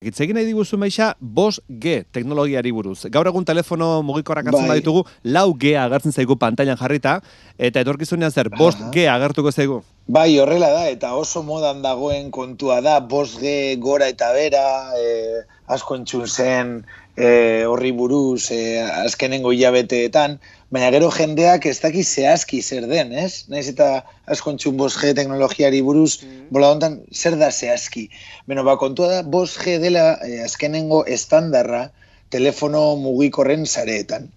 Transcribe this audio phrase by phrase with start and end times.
[0.00, 3.02] Gitzegin nahi diguzu meixa, bos G teknologiari buruz.
[3.12, 4.78] Gaur egun telefono mugikorrak hartzen Bai.
[4.78, 5.02] baditugu,
[5.36, 7.18] lau G agertzen zaigu pantailan jarrita,
[7.58, 8.88] eta etorkizunean zer, bost Aha.
[8.94, 9.82] G agertuko zaigu.
[10.08, 14.64] Bai, horrela da, eta oso modan dagoen kontua da, 5G gora eta bera,
[14.96, 16.72] e, asko entzun zen
[17.12, 20.40] e, horri buruz e, azkenengo hilabeteetan,
[20.70, 23.46] baina gero jendeak ez daki zehazki zer den, ez?
[23.50, 23.88] Naiz eta
[24.30, 26.22] asko entzun 5G teknologiari buruz,
[26.54, 28.06] bola hontan, zer da zehazki?
[28.46, 31.88] Beno, ba, kontua da, 5G dela e, azkenengo estandarra
[32.30, 34.28] telefono mugikorren sareetan.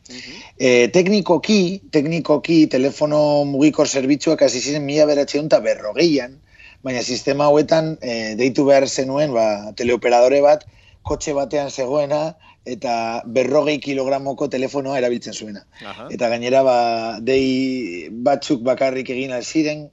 [0.57, 1.59] E, teknikoki,
[1.93, 6.39] teknikoki, telefono mugikor zerbitzuak hasi ziren mila beratzeun eta berrogeian,
[6.83, 9.45] baina sistema hauetan e, deitu behar zenuen ba,
[9.77, 10.65] teleoperadore bat,
[11.03, 12.35] kotxe batean zegoena,
[12.65, 15.65] eta berrogei kilogramoko telefonoa erabiltzen zuena.
[15.83, 16.07] Aha.
[16.15, 16.77] Eta gainera ba,
[17.19, 19.89] dei batzuk bakarrik egin ziren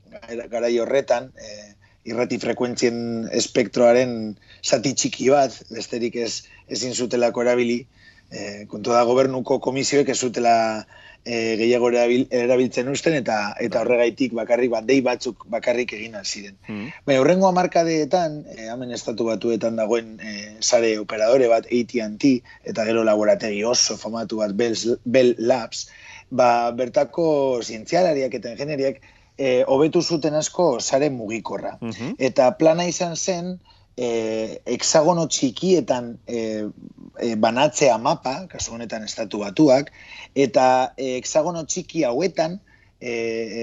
[0.52, 1.74] garai horretan, e,
[2.10, 7.82] irrati frekuentzien espektroaren zati txiki bat, besterik ez ezin zutelako erabili,
[8.30, 10.86] e, kontu da gobernuko komisioek ez zutela
[11.24, 16.56] e, gehiago erabil, erabiltzen usten eta eta horregaitik bakarrik bat dei batzuk bakarrik egin ziren.
[16.68, 16.88] Mm.
[17.06, 22.34] Baina horrengo hamarkadeetan, e, hemen estatu batuetan dagoen e, sare operadore bat AT&T
[22.72, 25.88] eta gero laborategi oso famatu bat Bell, Bell Labs,
[26.30, 27.26] ba, bertako
[27.62, 29.00] zientzialariak eta ingenieriak
[29.36, 31.76] e, hobetu zuten asko sare mugikorra.
[31.80, 32.16] Mhm.
[32.18, 33.58] Eta plana izan zen,
[34.00, 36.40] e, hexagono txikietan e,
[37.20, 39.92] e, banatzea mapa, kasu honetan estatu batuak,
[40.34, 42.56] eta e, hexagono txiki hauetan,
[42.96, 43.12] e,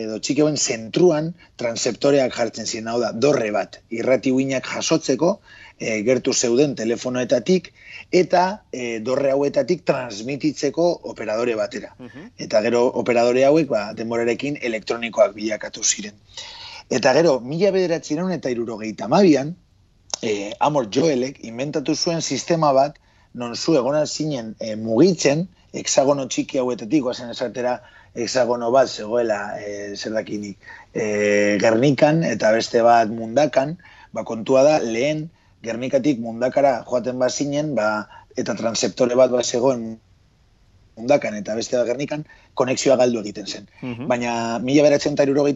[0.03, 5.39] edo txiki hauen zentruan, transeptoreak jartzen ziren, hau da, dorre bat, irrati uinak jasotzeko,
[5.79, 7.73] e, gertu zeuden telefonoetatik,
[8.13, 11.95] eta e, dorre hauetatik transmititzeko operadore batera.
[11.97, 12.33] Mhm.
[12.45, 16.13] Eta gero operadore hauek, ba, denborarekin elektronikoak bilakatu ziren.
[16.93, 19.57] Eta gero, mila bederatzireun eta irurogeita mabian,
[20.21, 22.97] eh, Amor Joelek inventatu zuen sistema bat,
[23.33, 27.77] non zu egona zinen eh, mugitzen, hexagono txiki hauetatik, guazen esatera,
[28.17, 30.57] hexagono bat zegoela, eh, zer dakinik,
[30.93, 33.77] eh, Gernikan, eta beste bat mundakan,
[34.13, 35.29] ba, kontua da, lehen
[35.65, 38.07] Gernikatik mundakara joaten bazinen, ba,
[38.37, 39.97] eta transeptore bat bat zegoen
[40.97, 42.25] mundakan eta beste bat Gernikan,
[42.57, 43.69] konexioa galdu egiten zen.
[43.81, 44.07] Mhm.
[44.09, 45.15] Baina mila beratzen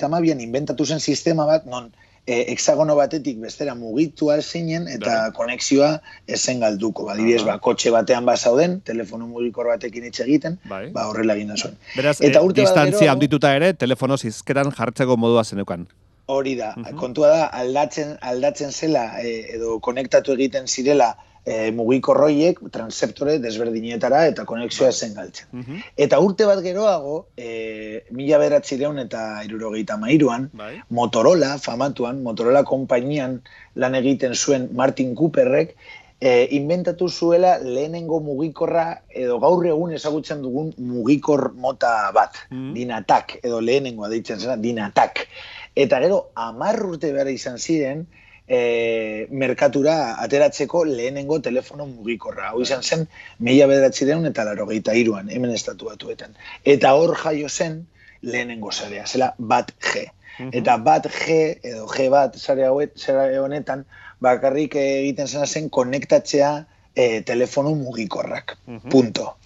[0.09, 1.91] mabian inventatu zen sistema bat, non
[2.27, 5.31] e, hexagono batetik bestera mugitu zinen eta Bai.
[5.33, 7.09] konexioa esen galduko.
[7.09, 7.45] Aha.
[7.45, 10.91] ba, kotxe batean bazauden, telefono mugikor batekin hitz egiten, Bai.
[10.91, 11.75] ba, horrela egin da zuen.
[11.95, 15.87] Beraz, Eta eh, urte bat distantzia gero- handituta ere, telefono zizkeran jartzeko modua zeneukan.
[16.27, 16.95] Hori da, Mhm.
[16.95, 24.45] kontua da, aldatzen, aldatzen zela, e, edo konektatu egiten zirela e, mugikorroiek transeptore desberdinetara eta
[24.45, 25.47] konexioa zen galtzen.
[25.51, 25.79] Mhm.
[25.97, 30.81] Eta urte bat geroago, e, mila beratzireun eta irurogeita mairuan, Bai.
[30.89, 33.41] Motorola, famatuan, Motorola konpainian
[33.75, 35.75] lan egiten zuen Martin Cooperrek,
[36.21, 42.73] e, inventatu zuela lehenengo mugikorra edo gaur egun ezagutzen dugun mugikor mota bat, Mhm.
[42.73, 45.27] dinatak, edo lehenengoa deitzen zena, dinatak.
[45.75, 48.05] Eta gero, amar urte behar izan ziren,
[48.51, 52.49] e, merkatura ateratzeko lehenengo telefono mugikorra.
[52.51, 53.05] Hau izan zen,
[53.39, 56.35] mila bederatzireun eta larogeita iruan, hemen estatu batuetan.
[56.75, 57.85] Eta hor jaio zen
[58.21, 60.03] lehenengo sarea, zela bat G.
[60.39, 60.51] Mhm.
[60.59, 63.85] Eta bat G, edo G bat sare hauet, sare honetan,
[64.19, 66.51] bakarrik egiten zena zen konektatzea
[66.93, 68.57] e, telefono mugikorrak.
[68.65, 68.89] Mhm.
[68.89, 69.37] Punto.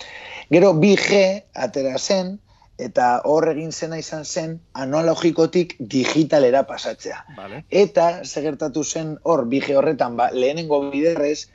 [0.50, 1.22] Gero 2G
[1.54, 2.40] atera zen,
[2.78, 7.22] eta hor egin zena izan zen analogikotik digitalera pasatzea.
[7.38, 7.64] Vale.
[7.72, 11.48] Eta segertatu zen hor 2G horretan, ba, lehenengo biderrez,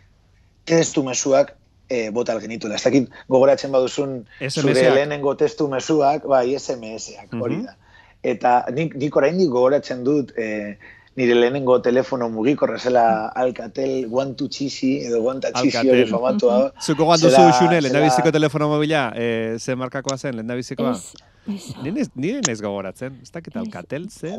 [0.64, 1.54] testu mezuak
[1.88, 2.76] e, botal genituela.
[2.76, 7.66] Ez dakit gogoratzen baduzun zure lehenengo testu mezuak, bai, SMS-ak, hori Mhm.
[7.66, 7.76] da.
[8.22, 10.76] Eta nik, nik oraindik gogoratzen dut e,
[11.20, 16.12] nire lehenengo telefono mugikorra zela Alcatel guantu txisi, edo guanta txisi hori Alcatel.
[16.14, 16.60] famatua.
[16.80, 20.92] Zuko gandu zu, Zera- Xune, zera- lehendabiziko telefono mobila, eh, ze markakoa zen, lehendabizikoa?
[20.96, 21.12] Ez,
[21.54, 21.74] ez.
[21.82, 23.62] Nire, nire naiz gogoratzen, ez dakit Ez.
[23.62, 24.34] Alcatel zen,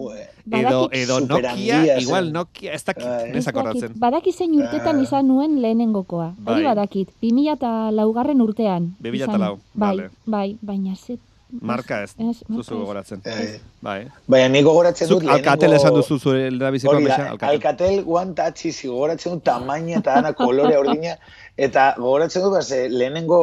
[0.52, 2.00] edo, edo Nokia, zen.
[2.02, 3.26] igual Nokia, ez dakit, Bai.
[3.28, 3.94] nire Ez dakit, akordatzen.
[4.00, 5.04] badaki zein urtetan Ah.
[5.04, 6.34] izan nuen lehenengokoa.
[6.38, 6.54] Bai.
[6.56, 8.96] Hori badakit, 2000 eta laugarren urtean.
[9.00, 10.10] 2004, izan- Bai, vale.
[10.26, 11.18] bai, baina ze...
[11.60, 12.12] Marka ez,
[12.48, 13.22] zuzu gogoratzen.
[13.26, 14.08] eh, Bai.
[14.28, 17.26] Baina nik gogoratzen dut Zuk Alcatel esan duzu zure da, mexa?
[17.32, 17.50] Alcatel.
[17.50, 21.18] Alcatel guanta txisi gogoratzen dut tamaina eta dana kolore ordina
[21.58, 23.42] eta gogoratzen dut base, lehenengo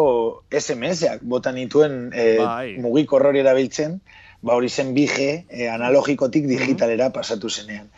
[0.50, 2.78] SMS-ak botan nituen eh, Bai.
[2.80, 4.00] hori erabiltzen,
[4.42, 7.88] ba hori zen 2G eh, analogikotik digitalera pasatu zenean.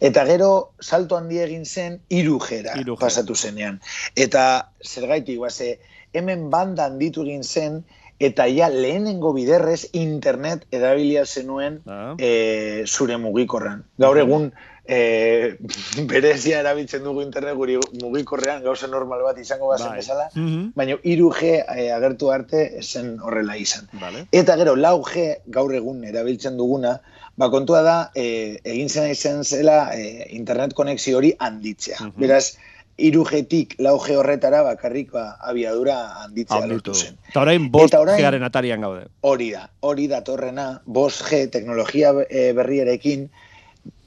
[0.00, 2.98] Eta gero salto handi egin zen 3G-ra 3G.
[2.98, 3.80] pasatu zenean.
[4.16, 5.78] Eta zergaitik, base,
[6.12, 7.84] hemen banda handitu egin zen
[8.20, 12.14] eta ja lehenengo biderrez internet erabilia zenuen Ah.
[12.18, 13.84] e, zure mugikorran.
[13.98, 14.50] Gaur egun
[14.84, 15.56] e,
[16.10, 19.96] berezia erabiltzen dugu internet guri mugikorrean gauza normal bat izango bazen Bai.
[20.02, 20.72] bezala, Mhm.
[20.76, 23.88] baina 3G e, agertu arte esen horrela izan.
[23.92, 24.26] Vale.
[24.32, 27.00] Eta gero, lau G gaur egun erabiltzen duguna,
[27.36, 31.96] ba kontua da, e, egin zen izan zela e, internet konexio hori handitzea.
[32.00, 32.20] Mhm.
[32.20, 32.56] Beraz,
[33.00, 37.16] 3G-tik lau G horretara bakarrik ba, abiadura handitzea lortu zen.
[37.30, 39.06] Eta orain bost Eta orain- gearen atarian gaude.
[39.22, 43.28] Hori da, hori datorrena, 5G teknologia e, berriarekin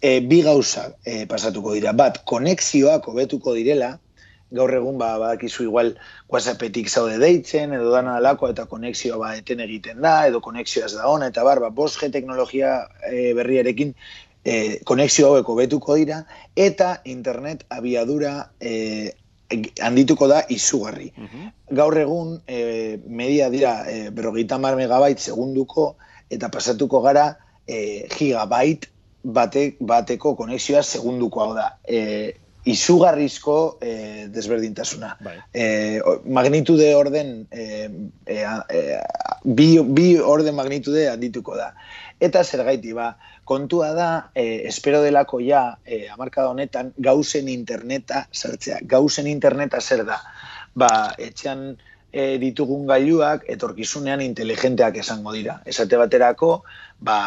[0.01, 1.93] e, bi gauza e, pasatuko dira.
[1.97, 3.97] Bat, konexioak hobetuko direla,
[4.53, 5.95] gaur egun ba, badakizu igual
[6.29, 10.93] WhatsAppetik zaude deitzen, edo dana alako eta konexioa ba, eten egiten da, edo konexioa ez
[10.93, 12.75] da ona, eta bar, ba, 5G teknologia
[13.09, 13.95] e, berriarekin
[14.45, 16.25] e, konexio hauek hobetuko dira,
[16.55, 19.13] eta internet abiadura e,
[19.81, 21.49] handituko da izugarri Mhm.
[21.71, 25.95] gaur egun e, media dira e, berrogeita mar megabait segunduko
[26.29, 27.37] eta pasatuko gara
[27.67, 28.87] e, gigabyte
[29.23, 31.77] bate, bateko konexioa segunduko hau da.
[31.87, 32.33] E,
[32.65, 35.17] izugarrizko e, desberdintasuna.
[35.23, 35.37] Bai.
[35.53, 37.89] E, magnitude orden e,
[38.25, 38.99] e, e,
[39.43, 41.73] bi, bi orden magnitude handituko da.
[42.23, 43.13] Eta zergaiti ba,
[43.43, 48.79] kontua da, e, espero delako ja, e, amarkada honetan, gauzen interneta sartzea.
[48.87, 50.21] Gauzen interneta zer da?
[50.73, 50.89] Ba,
[51.19, 51.73] etxean
[52.13, 55.57] e, ditugun gailuak etorkizunean inteligenteak esango dira.
[55.65, 56.53] Esate baterako,
[57.01, 57.17] ba,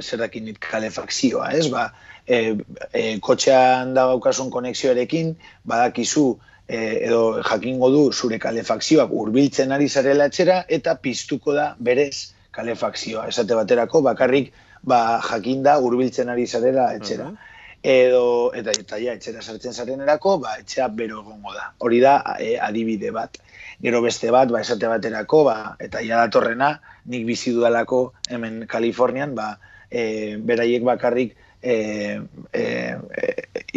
[0.00, 1.66] zer dakin dit kalefakzioa, ez?
[1.72, 1.88] Ba,
[2.28, 2.54] e,
[2.92, 5.32] e, kotxean daukasun konexioarekin,
[5.64, 6.26] badakizu
[6.68, 13.26] e, edo jakingo du zure kalefakzioak hurbiltzen ari zarela etxera eta piztuko da berez kalefakzioa.
[13.32, 14.52] Esate baterako bakarrik
[14.82, 17.30] ba, jakinda hurbiltzen ari zarela etxera.
[17.32, 17.48] Mhm.
[17.80, 21.70] Edo, eta, eta ja, etxera sartzen zarenerako, ba, etxea bero egongo da.
[21.80, 23.40] Hori da e, adibide bat.
[23.80, 26.74] Gero beste bat, ba, esate baterako, ba, eta ja datorrena,
[27.08, 29.54] nik bizi dudalako hemen Kalifornian, ba,
[29.88, 31.74] e, beraiek bakarrik e,
[32.52, 33.26] e, e,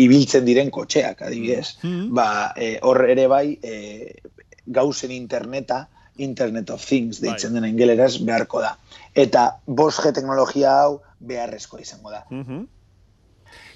[0.03, 1.77] ibiltzen diren kotxeak, adibidez.
[1.81, 2.11] Mhm.
[2.15, 4.19] Ba, e, hor ere bai, e,
[4.65, 8.75] gauzen interneta, Internet of Things, deitzen den ingeleraz, beharko da.
[9.17, 12.23] Eta 5G teknologia hau beharrezkoa izango da.
[12.29, 12.67] Mhm.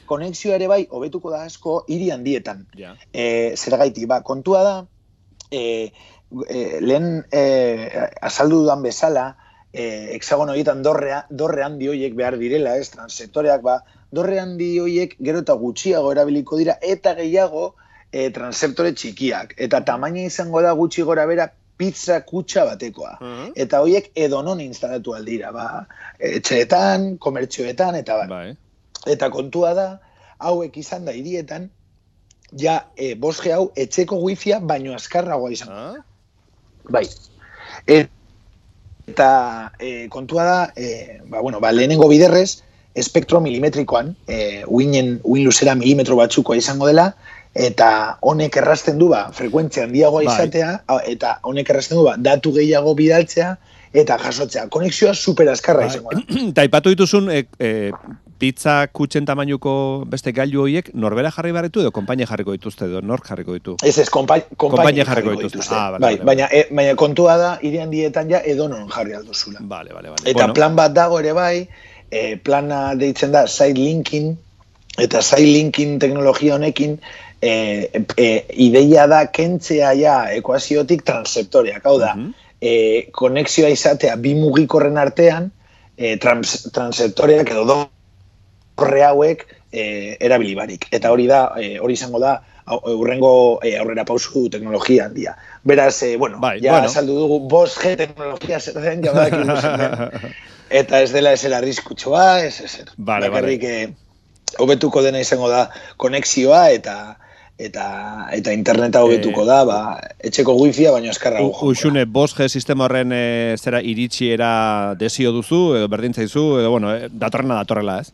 [0.08, 2.68] Konexioa ere bai, hobetuko da asko, hiri handietan.
[2.78, 2.94] Ja.
[3.12, 4.76] E, zergaiti, ba, kontua da,
[5.52, 5.92] e,
[6.48, 9.28] e, lehen e, azaldu dudan bezala,
[9.74, 13.80] e, hexagono horietan dorrea, dorre handi hoiek behar direla, ez, transsektoreak, ba,
[14.12, 17.70] dorre handi hoiek gero eta gutxiago erabiliko dira, eta gehiago
[18.12, 19.56] e, transeptore txikiak.
[19.68, 23.18] Eta tamaina izango da gutxi gora bera pizza kutsa batekoa.
[23.22, 23.52] Mhm.
[23.66, 25.86] Eta hoiek edonon instalatu aldira, ba,
[26.20, 28.30] etxeetan, komertzioetan, eta bar.
[28.34, 28.56] Bai.
[29.08, 29.88] Eta kontua da,
[30.38, 31.70] hauek izan da hirietan,
[32.58, 35.72] ja, e, 5G hau etxeko wifia baino azkarragoa izan.
[35.72, 36.04] Ah,
[36.90, 37.08] Bai.
[37.88, 38.08] E,
[39.08, 42.64] eta e, kontua da, e, ba, bueno, ba, lehenengo biderrez,
[42.98, 47.12] espektro milimetrikoan, e, uinen, uin luzera milimetro batzukoa izango dela,
[47.54, 50.34] eta honek errasten du, ba, frekuentzia handiagoa Bai.
[50.34, 53.56] izatea, a- eta honek errasten du, ba, datu gehiago bidaltzea,
[53.94, 54.68] eta jasotzea.
[54.70, 55.90] Konexioa super azkarra Bai.
[55.90, 56.22] izango da.
[56.52, 57.92] Eta aipatu dituzun e, e,
[58.38, 63.26] pizza kutxen tamainuko beste gailu horiek norbera jarri barretu edo konpainia jarriko dituzte edo nork
[63.28, 63.78] jarriko ditu.
[63.84, 65.74] Ez ez, konpai, Konpainia jarriko jarriko dituzte.
[65.76, 69.62] Ah, bale, bai, bale, baina, e, baina kontua da, irian dietan ja edonon jarri alduzula.
[69.62, 70.26] Vale, vale, vale.
[70.30, 71.68] Eta plan bat dago ere bai,
[72.12, 74.36] e, plana deitzen da side linking,
[75.00, 77.00] eta side linking teknologia honekin,
[77.42, 77.54] e,
[78.18, 82.34] e, ideia da kentzea ja ekuaziotik transeptoreak, hau da, Mhm.
[82.62, 85.52] E, konexioa izatea bi mugikorren artean,
[85.98, 90.88] e, trans, transeptoreak edo dorre hauek e, erabili barik.
[90.92, 92.38] Eta hori da, e, hori izango da,
[92.68, 95.36] au- urrengo e, aurrera pausu teknologia handia.
[95.64, 96.90] Beraz, e, bueno, Bai, ja bueno.
[96.90, 100.34] saldu dugu 5G teknologia zer den, ja den.
[100.70, 102.92] Eta ez dela ezer arriskutsua, ez ezer.
[102.98, 103.88] Vale, Bakarrik, eh,
[104.60, 107.18] hobetuko dena izango da konexioa eta
[107.58, 109.80] eta eta interneta hobetuko da, ba,
[110.20, 111.50] etxeko wifia baino eskarrago.
[111.50, 116.94] U- Uxune, 5G sistema horren e, zera iritsiera desio duzu, edo berdin zaizu, edo bueno,
[116.94, 118.14] e, datorrena datorrela, ez?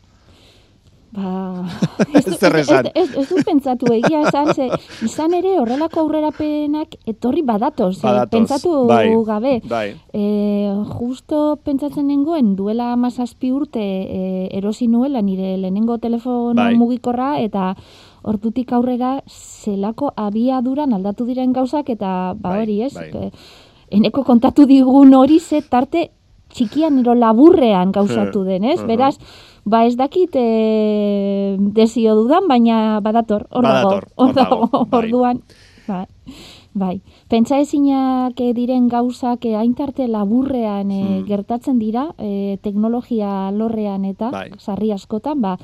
[1.14, 1.62] Ba,
[2.14, 2.88] Ez esan.
[2.90, 4.66] Ez, ez, ez dut pentsatu egia esan, ze
[5.06, 9.60] izan ere horrelako aurrerapenak etorri badatoz, Badatoz, pentsatu bai, gabe.
[9.70, 9.94] Bai.
[10.10, 10.24] E,
[10.96, 16.74] justo pentsatzen nengoen, duela amazazpi urte e, erosi nuela nire lehenengo telefono Bai.
[16.74, 17.76] mugikorra, eta
[18.24, 23.10] hortutik aurrera zelako abiaduran aldatu diren gauzak, eta ba Bai, hori ez, bai.
[23.12, 23.30] e,
[23.90, 26.10] eneko kontatu digun hori ze tarte
[26.54, 28.80] txikian ero laburrean gauzatu den, ez?
[28.86, 29.16] Beraz,
[29.64, 34.84] ba ez dakit e, desio dudan, baina badator, hor dago, Badator, hor hor dago, dago,
[34.90, 34.98] bai.
[35.04, 35.40] orduan,
[35.88, 36.06] ba,
[36.74, 37.00] bai.
[37.30, 41.24] Pentsa ezinak eh, diren gauzak eh, aintarte laburrean Hmm.
[41.26, 44.50] gertatzen dira, eh, teknologia lorrean eta Bai.
[44.58, 45.56] sarri askotan, ba,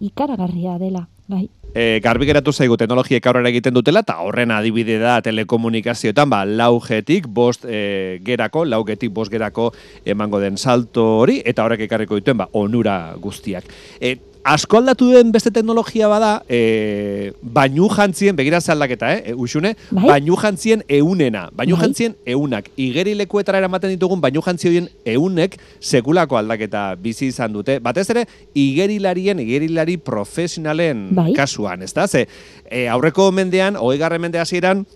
[0.00, 1.48] ikaragarria dela, bai.
[1.78, 7.28] E, garbi geratu zaigu teknologiek aurrera egiten dutela, eta horren adibide da telekomunikazioetan, ba, laugetik,
[7.30, 9.68] bost e, gerako, laugetik, bost gerako
[10.02, 13.70] emango den salto hori, eta horrek ekarriko dituen, ba, onura guztiak.
[14.00, 14.16] E,
[14.48, 20.06] asko aldatu den beste teknologia bada, e, bainu jantzien, begira ze aldaketa, eh, usune, Bai.
[20.06, 21.84] bainu jantzien eunena, bainu Bai.
[21.84, 27.78] jantzien eunak, igeri lekuetara eramaten ditugun bainu jantzi horien eunek sekulako aldaketa bizi izan dute,
[27.78, 31.34] batez ere, igerilarien, igerilari profesionalen Bai.
[31.36, 32.06] kasuan, ez da?
[32.08, 32.26] Ze,
[32.70, 34.86] e, aurreko mendean, hogeigarren mende hasieran,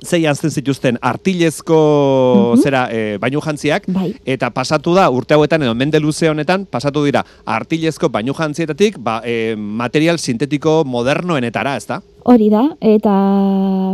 [0.00, 2.62] zei jantzen zituzten artilezko Mhm.
[2.62, 4.14] zera e, bainu jantziak, Bai.
[4.24, 9.20] eta pasatu da urte hauetan edo mende luze honetan pasatu dira artilezko bainu jantzietatik ba,
[9.24, 12.02] e, material sintetiko modernoenetara, ez da?
[12.24, 13.10] Hori da, eta,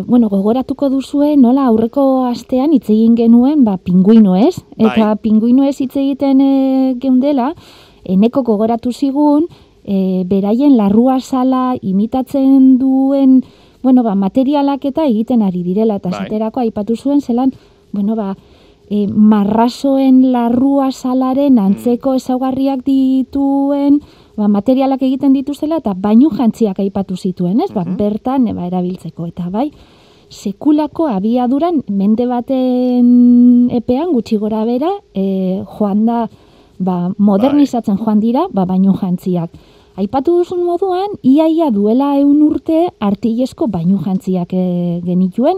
[0.06, 4.56] bueno, gogoratuko duzue, nola aurreko astean hitz egin genuen, ba, pinguino ez?
[4.78, 5.16] Eta Bai.
[5.22, 7.52] pinguino ez hitz egiten e, geundela,
[8.04, 9.46] eneko gogoratu zigun,
[9.86, 13.44] e, beraien larrua sala imitatzen duen,
[13.82, 16.18] bueno, ba, materialak eta egiten ari direla, eta Bai.
[16.26, 17.52] esaterako aipatu zuen zelan,
[17.92, 18.34] bueno, ba,
[18.90, 24.00] e, marrasoen larrua salaren antzeko ezaugarriak dituen
[24.36, 27.72] ba, materialak egiten dituzela eta bainu jantziak aipatu zituen, ez?
[27.72, 27.96] Ba, Mhm.
[27.96, 29.70] bertan ba, erabiltzeko eta bai
[30.28, 36.28] sekulako abiaduran mende baten epean gutxi gora bera e, joan da
[36.78, 39.50] ba, modernizatzen joan dira ba, bainu jantziak.
[39.96, 45.56] Aipatu duzun moduan, iaia duela eun urte artilezko bainu jantziak e, genituen,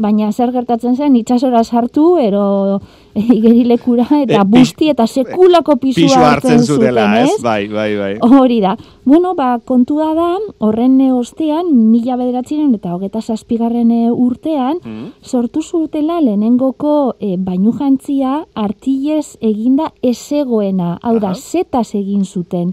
[0.00, 2.78] baina zer gertatzen zen itsasora sartu ero
[3.14, 7.30] e, igerilekura eta E, pis- busti eta sekulako pisua, Pisu hartzen zuten, zutela, ez?
[7.34, 7.42] ez?
[7.44, 8.12] Bai, bai, bai.
[8.24, 8.76] Hori da.
[9.04, 15.10] Bueno, ba, kontua da, horren ostean, mila bederatziren eta hogeta zazpigarren urtean, Mm.
[15.22, 21.34] sortu zutela lehenengoko e, bainu jantzia artilez eginda ezegoena, hau da, Aha.
[21.40, 22.72] zetaz egin zuten.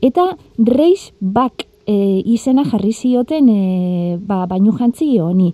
[0.00, 5.52] Eta Reis Bak e, izena jarri zioten e, ba, bainu jantzi honi.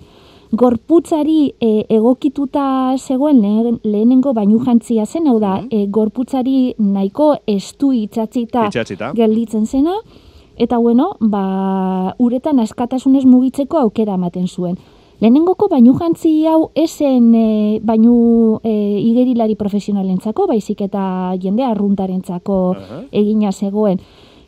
[0.54, 5.68] Gorputzari e, egokituta zegoen lehen, lehenengo bainu jantzia zen, hau da, Mhm.
[5.70, 9.12] e, gorputzari nahiko estu itxatzita Itxatzita.
[9.14, 9.94] gelditzen zena,
[10.56, 14.76] eta bueno, ba, uretan askatasunez mugitzeko aukera ematen zuen.
[15.20, 23.02] Lehenengoko bainu jantzi hau esen e, bainu e, igerilari profesionalentzako, baizik eta jende arruntarentzako Aha.
[23.10, 23.98] egina zegoen.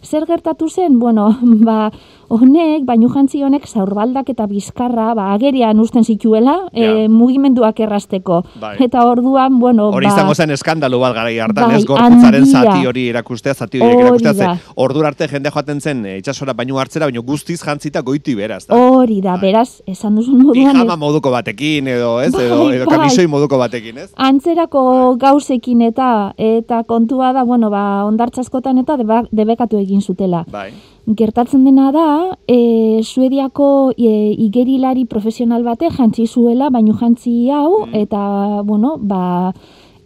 [0.06, 0.98] Zer gertatu zen?
[0.98, 1.36] Bueno,
[1.68, 1.90] ba,
[2.28, 6.92] honek, bainu jantzi honek zaurbaldak eta bizkarra, ba, agerian usten zituela, Ja.
[7.04, 8.42] e, mugimenduak errazteko.
[8.60, 8.76] Bai.
[8.80, 12.86] Eta orduan, bueno, Hori ba, izango zen eskandalu bat garai hartan, Bai, ez gorputzaren zati
[12.86, 17.06] hori erakustea, zati hori erakustea, ze ordura arte jende joaten zen e, itsasora bainu hartzera,
[17.06, 18.74] baino guztiz jantzita goiti beraz, da.
[18.76, 19.40] hori da, Bai.
[19.52, 22.34] beraz, esan duzun moduan, Pijama moduko batekin, edo, ez?
[22.34, 22.98] edo, Bai, edo bai.
[22.98, 24.10] kamisoi moduko batekin, ez?
[24.16, 28.96] antzerako gauzekin eta eta kontua da, bueno, ba, ondartzaskotan eta
[29.32, 30.44] debekatu egin zutela.
[30.50, 30.72] Bai.
[31.06, 37.94] Gertatzen dena da, e, Suediako e, igerilari profesional bate jantzi zuela, baino jantzi hau, Mm.
[37.94, 39.54] eta, bueno, ba,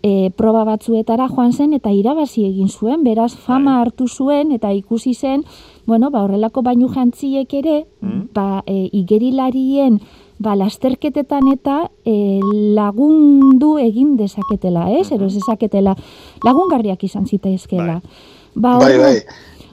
[0.03, 3.81] e, proba batzuetara joan zen eta irabazi egin zuen, beraz fama Bai.
[3.87, 5.45] hartu zuen eta ikusi zen,
[5.87, 8.29] bueno, ba, horrelako baino jantziek ere, Mm.
[8.35, 10.01] ba, e, igerilarien
[10.39, 12.41] ba, lasterketetan eta e,
[12.75, 15.11] lagundu egin dezaketela, ez?
[15.11, 15.15] Mhm.
[15.21, 15.97] Eros dezaketela
[16.45, 18.01] lagungarriak izan zitezkela.
[18.55, 19.17] Ba, Bai, bai.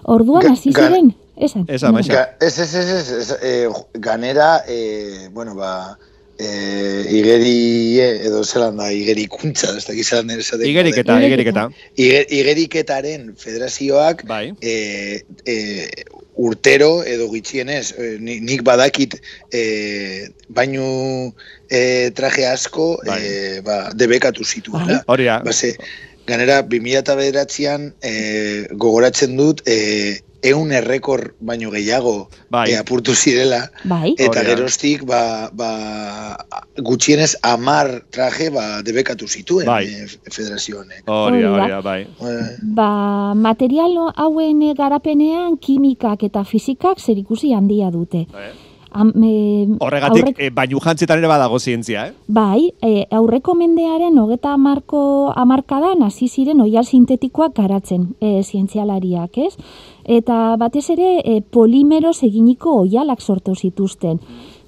[0.08, 1.66] Orduan hasi ziren, esan.
[1.68, 2.02] Esan, no.
[2.08, 3.68] Ga, ez, ez, ez, ez, ez eh,
[4.00, 5.98] ganera, eh, bueno, ba,
[6.40, 10.70] eh, igeri, eh, edo zelan da, igerikuntza, ez dakit zelan esateko.
[10.70, 11.68] Igeriketa, Igeriketa.
[11.68, 11.68] igeriketa.
[11.98, 14.54] Iger, igeriketaren federazioak Bai.
[14.62, 15.56] e, e,
[16.38, 19.16] urtero edo gitxienez, e, ni- nik badakit
[19.52, 21.34] e, bainu
[21.70, 23.20] e, traje asko Bai.
[23.22, 25.02] e, ba, debekatu zituela.
[25.08, 25.40] Hori da.
[25.44, 25.74] Ba, ze,
[26.28, 28.14] ganera, 2009an e,
[28.76, 32.70] gogoratzen dut e, eun errekor baino gehiago Bai.
[32.72, 33.72] e, apurtu zirela.
[33.84, 34.46] Bai, Eta Hori da.
[34.52, 35.72] geroztik, ba, ba,
[36.78, 39.86] gutxienez amar traje ba, debekatu zituen Bai.
[39.88, 41.04] e, federazio honek.
[41.08, 42.02] Hori da, bai.
[42.04, 48.28] Eh, ba, material hauen eh, garapenean kimikak eta fizikak zerikusi handia dute.
[48.32, 48.52] Bai.
[48.98, 52.14] Am, e, Horregatik, aurrek- e, bainu jantzietan ere badago zientzia, eh?
[52.28, 55.02] Bai, e, aurreko mendearen hogeta amarko
[55.36, 59.54] amarkadan hasi ziren oial sintetikoak garatzen e, zientzialariak, ez?
[60.08, 64.18] Eta batez ere e, polimeros eginiko oialak sortu zituzten.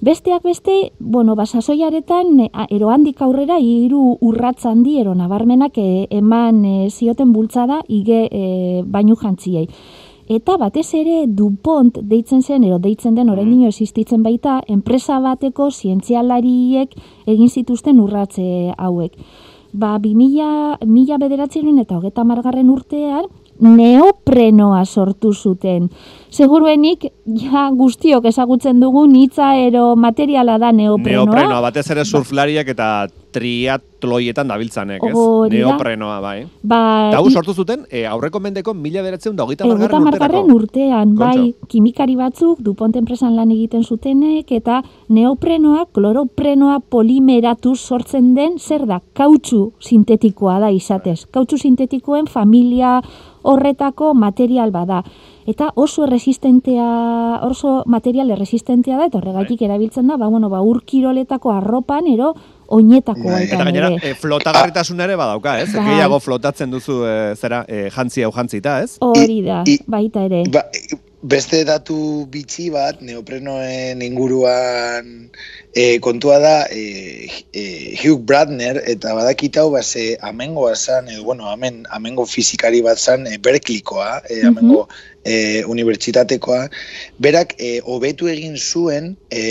[0.00, 6.06] Besteak beste, bueno, basasoiaretan e, a- ero handik aurrera hiru urratz handi ero nabarmenak e,
[6.10, 9.66] eman e, zioten bultzada ige e, bainu jantziei.
[10.30, 15.70] Eta batez ere DuPont deitzen zen, edo deitzen den orain dino existitzen baita, enpresa bateko
[15.70, 16.94] zientzialariek
[17.26, 19.16] egin zituzten urratze hauek.
[19.72, 23.28] Ba, 2000, mila bederatzen eta hogeta margarren urtean,
[23.60, 25.88] neoprenoa sortu zuten.
[26.30, 27.06] Seguruenik,
[27.42, 31.26] ja guztiok ezagutzen dugu, nitza ero materiala da neoprenoa.
[31.26, 32.90] Neoprenoa, batez ere surflariak eta
[34.00, 35.14] triatloietan dabiltzanek, ez?
[35.14, 35.68] Hori da.
[35.68, 36.46] Neoprenoa, bai.
[36.62, 40.54] Ba, i- sortu zuten, e, aurreko mendeko mila beratzen da hogeita margarren urterako.
[40.54, 48.58] urtean, bai, kimikari batzuk, Dupont enpresan lan egiten zutenek, eta neoprenoa, kloroprenoa polimeratu sortzen den,
[48.58, 51.26] zer da, kautxu sintetikoa da izatez.
[51.30, 53.00] Kautxu sintetikoen familia
[53.42, 55.02] horretako material bada.
[55.46, 61.50] Eta oso resistentea, oso material resistentea da, eta horregatik erabiltzen da, ba, bueno, ba, urkiroletako
[61.50, 62.34] arropan, ero,
[62.70, 65.68] oinetako Bai, Eta baitan gainera, e, flotagarritasuna ere badauka, ez?
[65.74, 65.84] Bai.
[65.90, 68.96] Gehiago flotatzen duzu, e, zera, e, jantzi hau jantzita, ez?
[69.04, 70.44] Hori da, baita ere.
[70.54, 70.66] Ba,
[71.22, 75.28] beste datu bitxi bat, neoprenoen inguruan
[75.74, 77.64] e, kontua da e, e,
[78.00, 83.36] Hugh Bradner, eta badakitau base amengoa zan, edo, bueno, amen, amengo fizikari bat zan, e,
[83.36, 84.88] Berkeleykoa, e, amengo
[85.24, 86.70] e, unibertsitatekoa,
[87.20, 89.44] berak e, hobetu egin zuen, e,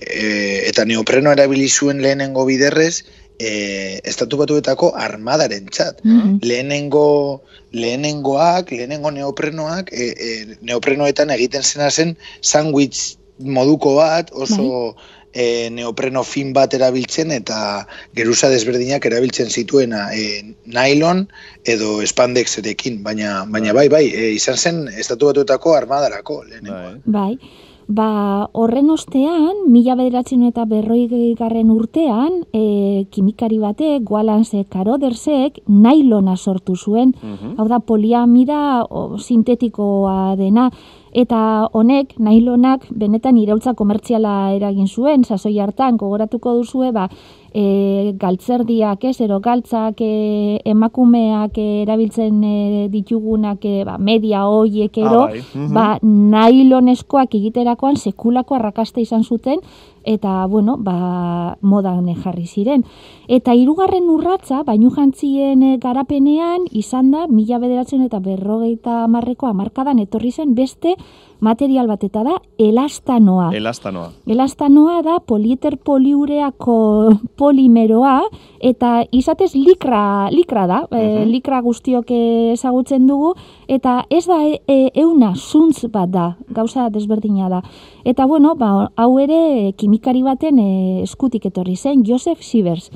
[0.00, 0.26] e,
[0.72, 3.04] eta neopreno erabili zuen lehenengo biderrez,
[3.38, 6.38] e, estatu batuetako armadaren txat Mhm.
[6.42, 7.42] lehenengo
[7.72, 14.96] lehenengoak, lehenengo neoprenoak, e, e, neoprenoetan egiten zena zen sandwich moduko bat, oso
[15.32, 21.28] e, neopreno fin bat erabiltzen eta geruza desberdinak erabiltzen zituena e, nylon
[21.64, 26.96] edo spandexerekin, baina baina bai bai, e, izan zen estatu batuetako armadarako lehenengoa.
[27.04, 27.36] Bai.
[27.36, 27.50] Bai,
[27.88, 36.36] ba, horren ostean, mila bederatzen eta berroi garren urtean, e, kimikari batek, Wallace Carodersek, nailona
[36.36, 37.14] sortu zuen.
[37.22, 37.56] Mhm.
[37.58, 40.70] Hau da, poliamida o, sintetikoa dena,
[41.18, 41.40] eta
[41.74, 47.08] honek, nailonak, benetan iraultza komertziala eragin zuen, sasoi hartan, gogoratuko duzue, ba,
[47.50, 54.98] e, galtzerdiak, ez, ero galtzak, e, emakumeak e, erabiltzen e, ditugunak, e, ba, media hoiek
[54.98, 55.42] ero, Ah, bai.
[55.54, 55.74] Mhm.
[55.74, 59.58] ba, nailoneskoak egiterakoan sekulako arrakasta izan zuten,
[60.04, 62.84] eta, bueno, ba, modan jarri ziren.
[63.28, 69.98] Eta hirugarren urratza, bainu jantzien eh, garapenean, izan da, mila bederatzen eta berrogeita amarreko amarkadan
[69.98, 70.94] etorri zen beste
[71.40, 73.52] material bat, eta da, elastanoa.
[73.54, 74.08] Elastanoa.
[74.26, 78.22] Elastanoa da polieter poliureako polimeroa
[78.60, 81.30] eta izatez likra, likra da, e, Mhm.
[81.30, 83.34] likra guztiok ezagutzen dugu
[83.68, 87.62] eta ez da e, e, euna zuntz bat da, gauza desberdina da.
[88.04, 92.90] Eta bueno, ba, hau ere kimikari baten e, eskutik etorri zen, Joseph Sievers.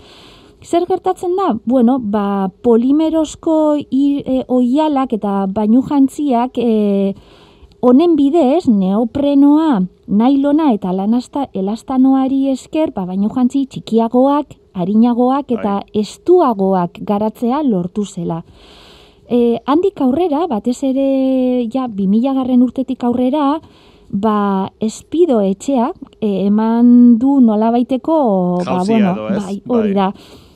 [0.64, 1.56] Zer gertatzen da?
[1.64, 7.14] Bueno, ba, polimerosko i- e, oialak eta bainu jantziak e,
[7.82, 17.00] Honen bidez, neoprenoa, nailona eta lanasta elastanoari esker, ba, baino jantzi txikiagoak, harinagoak eta estuagoak
[17.08, 18.44] garatzea lortu zela.
[19.26, 21.08] E, handik aurrera, batez ere
[21.74, 23.58] ja 2000 garren urtetik aurrera,
[24.14, 24.36] ba,
[24.78, 25.90] espido etxea
[26.20, 28.22] e, eman du nolabaiteko,
[28.62, 29.42] ba, bueno, edo ez?
[29.42, 29.98] bai, hori Bai.
[29.98, 30.12] da.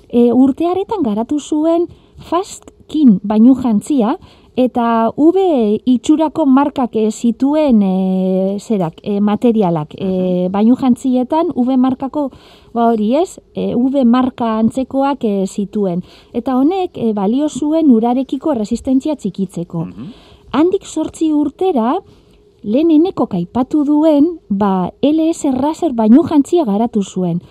[0.06, 1.90] E, urtearetan garatu zuen
[2.30, 4.14] fastkin bainu jantzia,
[4.56, 9.94] eta V itxurako markak e, zituen e, zerak, e, materialak.
[9.94, 12.30] E, bainu jantzietan V markako
[12.72, 16.02] ba hori ez, e, V marka antzekoak e, zituen.
[16.32, 19.84] Eta honek e, balio zuen urarekiko resistentzia txikitzeko.
[19.84, 20.10] Mhm.
[20.56, 21.98] Handik sortzi urtera,
[22.62, 27.42] leheneneko kaipatu duen, ba, LS Razer bainu jantzia garatu zuen.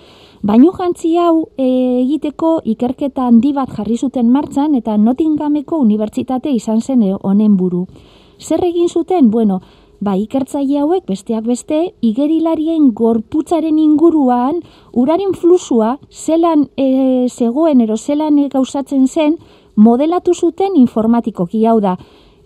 [0.45, 1.65] Bainu jantzi hau e,
[2.03, 7.87] egiteko ikerketa handi bat jarri zuten martxan eta Nottinghameko unibertsitate izan zen e, honen buru.
[8.37, 9.31] Zer egin zuten?
[9.33, 9.57] Bueno,
[10.05, 14.61] ba, ikertzaile hauek besteak beste igerilarien gorputzaren inguruan
[14.93, 19.39] uraren flusua zelan e, zegoen ero zelan e, gauzatzen zen
[19.75, 21.97] modelatu zuten informatikoki hau da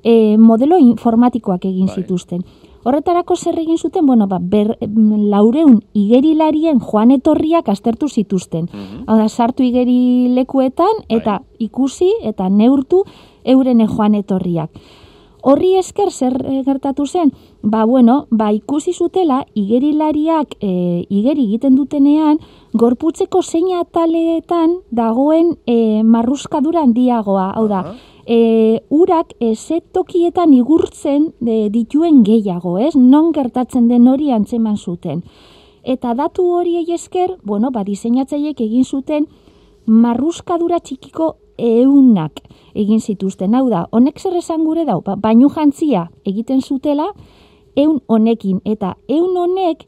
[0.03, 1.99] e, modelo informatikoak egin Bai.
[1.99, 2.47] zituzten.
[2.83, 8.69] Horretarako zer egin zuten, bueno, ba, ber, em, laureun igerilarien joan etorriak aztertu zituzten.
[8.71, 9.03] Mhm.
[9.07, 13.03] Hau da, sartu igeri lekuetan eta ikusi eta neurtu
[13.43, 14.71] euren joan etorriak.
[15.41, 17.31] Horri esker zer eh, gertatu zen?
[17.61, 22.39] Ba, bueno, ba, ikusi zutela igerilariak e, igeri egiten dutenean,
[22.73, 27.51] gorputzeko zein ataleetan dagoen e, marruskadura handiagoa.
[27.55, 27.95] Hau da, Aha.
[28.29, 29.55] E, urak e,
[29.91, 32.93] tokietan igurtzen e, dituen gehiago, ez?
[32.95, 35.23] Non gertatzen den hori antzeman zuten.
[35.83, 39.25] Eta datu horiei esker, bueno, ba, diseinatzaileek egin zuten
[39.87, 42.43] marruskadura txikiko eunak
[42.77, 43.55] egin zituzten.
[43.55, 47.09] Hau da, honek zer esan gure dau, ba, bainu jantzia egiten zutela,
[47.75, 48.61] eun honekin.
[48.65, 49.87] Eta eun honek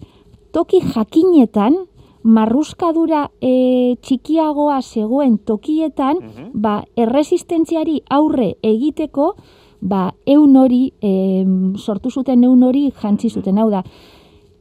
[0.51, 1.77] toki jakinetan,
[2.23, 6.51] marruskadura e, txikiagoa zegoen tokietan, Mhm.
[6.53, 9.35] ba, erresistentziari aurre egiteko,
[9.81, 11.45] ba, eun hori, e,
[11.77, 13.57] sortu zuten eun hori jantzi zuten.
[13.57, 13.83] Hau da,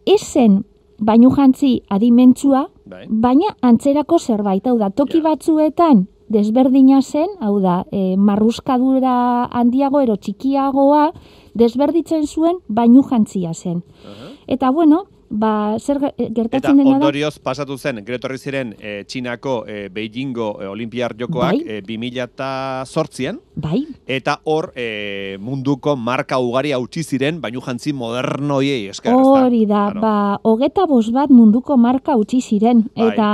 [0.07, 0.65] esen
[0.99, 3.07] bainu jantzi adimentsua, Bai.
[3.09, 10.17] baina antzerako zerbait, hau da, toki batzuetan desberdina zen, hau da, e, marruskadura handiago ero
[10.17, 11.13] txikiagoa
[11.55, 13.83] desberditzen zuen bainu jantzia zen.
[14.05, 14.29] Aha.
[14.47, 19.05] Eta bueno, ba, zer Eta gertatzen dena da, ondorioz pasatu zen, gero etorri ziren e,
[19.07, 21.79] Txinako e, Beijingo e, Olimpiar Jokoak Bai.
[21.79, 29.15] e, 2008an, bai, eta hor e, munduko marka ugari hautsi ziren, bainu jantzi modernoiei esker,
[29.15, 30.01] hori da, Claro.
[30.03, 30.15] ba,
[30.45, 32.85] hogeta bost bat munduko marka utzi ziren.
[32.97, 33.09] Bai.
[33.13, 33.29] Eta,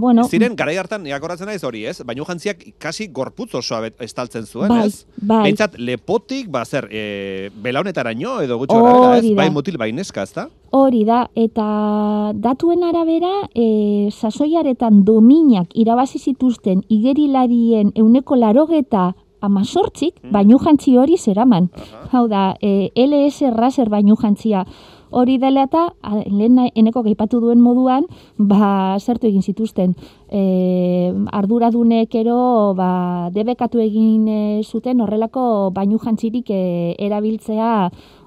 [0.00, 2.00] bueno, Ziren, garai hartan, niakorratzen naiz hori, ez?
[2.06, 5.04] Bainu jantziak kasi gorputz osoa bet- estaltzen zuen, bai, ez?
[5.16, 9.24] bai, Behintzat, lepotik, ba, zer, e, belaunetaraino, edo gutxo gara, ez?
[9.30, 9.34] da.
[9.42, 10.48] Bai mutil, bai neska, ezta?
[10.70, 20.32] Hori da, eta datuen arabera, e, sasoiaretan dominak irabazi zituzten igerilarien euneko larogeta amazortzik, Mm.
[20.32, 21.68] bainu jantzi hori zeraman.
[21.74, 22.08] Aha.
[22.12, 24.64] Hau da, e, LS Razer bainu jantzia
[25.10, 25.86] hori dela eta
[26.26, 28.06] lehen eneko gaipatu duen moduan,
[28.38, 29.94] ba, zertu egin zituzten.
[30.26, 36.62] E, arduradunek ero, ba, debekatu egin e, zuten horrelako bainu jantzirik e,
[37.06, 37.70] erabiltzea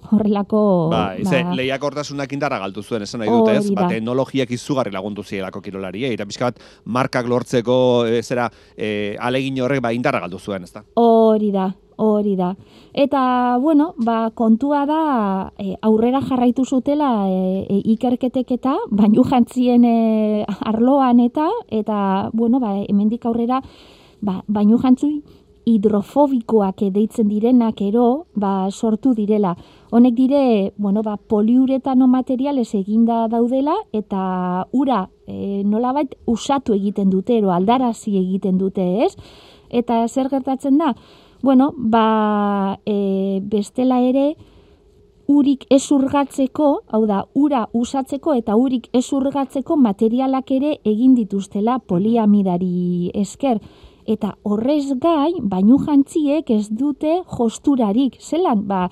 [0.09, 0.61] horrelako...
[0.93, 3.65] Ba, ze, lehiakortasunak indarra galdu zuen, esan nahi dut, ez?
[3.73, 3.89] Ba, da.
[3.95, 7.75] teknologiak izugarri lagundu zielako kirolariei, eta pixka bat markak lortzeko,
[8.07, 10.85] e, zera, e, alegin horrek, ba, indarra galdu zuen, ezta?
[10.99, 12.53] Hori da, hori da.
[12.93, 15.01] Eta, bueno, ba, kontua da
[15.57, 22.59] e, aurrera jarraitu zutela e, e, ikerketek eta bainu jantzien e, arloan eta, eta, bueno,
[22.63, 23.61] ba, hemendik aurrera
[24.21, 25.19] ba, bainu jantzui
[25.69, 29.55] hidrofobikoak deitzen direnak ero, ba, sortu direla.
[29.91, 30.41] Honek dire,
[30.77, 38.17] bueno, ba, poliuretano materiales eginda daudela eta ura e, nolabait usatu egiten dute, ero aldarazi
[38.17, 39.13] egiten dute, ez?
[39.69, 40.95] Eta zer gertatzen da?
[41.41, 44.35] Bueno, ba, e, bestela ere,
[45.29, 51.77] urik ez urgatzeko, hau da, ura usatzeko eta urik ez urgatzeko materialak ere egin dituztela
[51.79, 53.61] poliamidari esker.
[54.09, 58.17] Eta horrez gain, bainu jantziek ez dute josturarik.
[58.19, 58.89] Zelan, ba,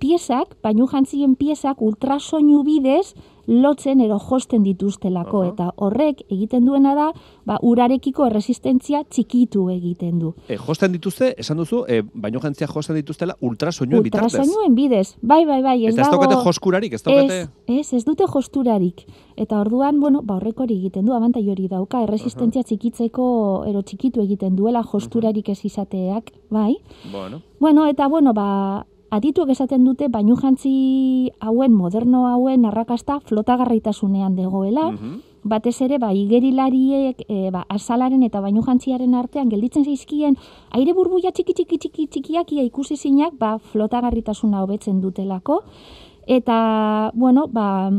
[0.00, 3.12] piezak, bainu jantzien piezak ultrasoinu bidez
[3.50, 5.42] lotzen ero josten dituztelako.
[5.42, 5.50] Aha.
[5.52, 7.08] Eta horrek egiten duena da,
[7.48, 10.32] ba, urarekiko erresistentzia txikitu egiten du.
[10.48, 14.32] E, josten dituzte, esan duzu, e, baino jantzia josten dituztela ultrasoinuen bitartez.
[14.38, 15.16] Ultrasoinuen bidez.
[15.20, 16.40] Bai, bai, bai, ez Eta ez dago...
[16.46, 17.40] joskurarik, ez daukate...
[17.66, 19.04] Ez, ez, ez dute josturarik.
[19.36, 23.28] Eta orduan, bueno, ba horrek hori egiten du, abantai hori dauka, erresistentzia txikitzeko,
[23.68, 26.74] ero txikitu egiten duela, josturarik ez izateak, bai.
[27.10, 34.36] Bueno, Bueno, eta bueno, ba, adituek esaten dute, bainu jantzi hauen, moderno hauen arrakasta flotagarritasunean
[34.36, 35.18] degoela, mhm.
[35.42, 40.36] batez ere, ba, igerilariek, e, ba, azalaren eta bainu jantziaren artean gelditzen zaizkien,
[40.76, 45.62] aire burbuia txiki txiki txiki txikiak ia ikusi zinak, ba, flotagarritasuna hobetzen dutelako.
[46.26, 47.90] Eta, bueno, ba,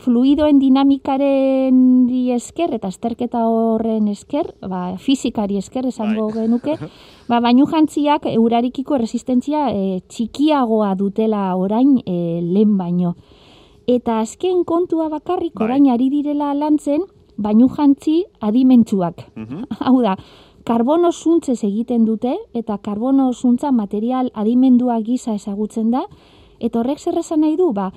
[0.00, 6.42] fluidoen dinamikaren esker eta azterketa horren esker, ba, fizikari esker esango Bai.
[6.42, 6.76] genuke,
[7.30, 13.14] ba, bainu jantziak urarikiko erresistentzia e, txikiagoa dutela orain e, lehen baino.
[13.90, 15.66] Eta azken kontua bakarrik Bai.
[15.66, 17.04] orain ari direla lantzen,
[17.36, 19.26] bainu jantzi adimentsuak.
[19.36, 19.64] Mhm.
[19.86, 20.16] Hau da,
[20.64, 26.06] karbono zuntzez egiten dute, eta karbono zuntza material adimendua gisa ezagutzen da,
[26.60, 27.90] eta horrek zer esan nahi du, ba,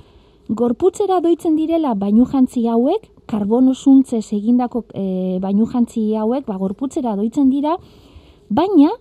[0.49, 7.15] gorputzera doitzen direla bainu jantzi hauek, karbono zuntzez egindako e, bainu jantzi hauek, ba, gorputzera
[7.15, 7.77] doitzen dira,
[8.49, 8.91] baina,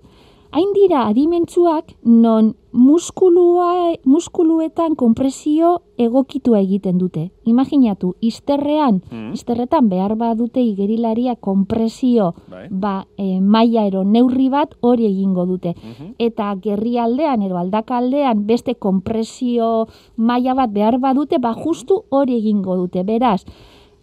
[0.52, 7.30] hain dira adimentsuak non muskulua, muskuluetan konpresio egokitua egiten dute.
[7.44, 9.32] Imaginatu, izterrean, Mhm.
[9.34, 12.68] izterretan behar badute igerilaria konpresio Bai.
[12.70, 15.74] ba, e, maila ero neurri bat hori egingo dute.
[15.76, 16.14] Mhm.
[16.18, 23.04] Eta gerrialdean ero aldakaldean beste konpresio maila bat behar badute, ba justu hori egingo dute.
[23.04, 23.44] Beraz,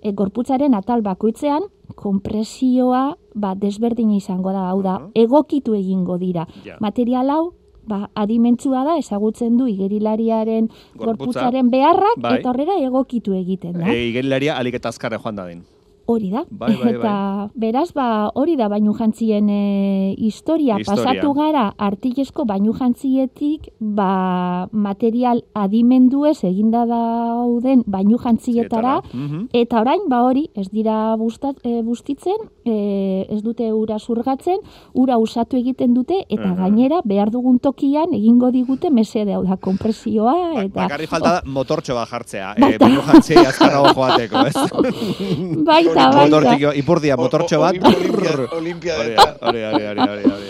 [0.01, 1.63] e, gorputzaren atal bakoitzean
[1.95, 5.11] konpresioa ba, desberdina izango da, hau da, Mhm.
[5.15, 6.47] egokitu egingo dira.
[6.65, 6.77] Ja.
[6.79, 7.53] Material hau,
[7.89, 11.05] ba, adimentsua da, ezagutzen du igerilariaren Gorputza.
[11.09, 12.37] gorputzaren beharrak, Bai.
[12.39, 13.89] eta horrera egokitu egiten da.
[13.89, 15.65] E, igerilaria alik eta azkarre joan dadin.
[16.09, 16.41] Hori da.
[16.49, 17.47] Bai, bai, bai.
[17.53, 20.79] Beraz, ba, hori da bainu jantzien e, historia.
[20.79, 21.03] Historia.
[21.05, 29.49] Pasatu gara artillesko bainu jantzietik, ba, material adimenduez eginda dauden bainu jantzietara, Mhm.
[29.53, 34.57] Eta orain, ba hori, ez dira bustat, e, bustitzen, e, ez dute ura zurgatzen,
[34.93, 36.57] ura usatu egiten dute, eta Mhm.
[36.57, 40.81] gainera, behar dugun tokian, egingo digute mesede, hau da, kompresioa, Ba- eta...
[40.87, 42.85] Bakarri falta da motortxo bat jartzea, Baita.
[42.85, 44.55] baino jantzei azkarrago joateko, ez?
[45.69, 46.25] Baita, baita.
[46.25, 47.75] Motortiko, ipurdia, motortxo bat.
[48.57, 48.97] Olimpia-.
[48.99, 50.49] Hori, hori, hori, hori, hori, hori.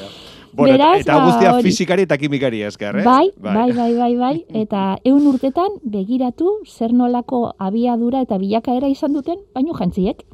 [0.52, 1.64] Bueno, Beraz, eta ba, guztia hori.
[1.64, 3.04] fizikari eta kimikari esker, eh?
[3.06, 4.34] Bai, bai, bai, bai, bai,
[4.64, 10.26] eta eun urtetan begiratu zer nolako abiadura eta bilakaera izan duten baino jantziek.